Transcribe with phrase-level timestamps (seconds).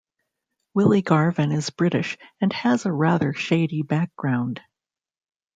[0.73, 4.59] Willie Garvin is British and has a rather shady background.